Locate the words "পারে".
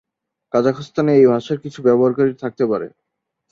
2.71-2.87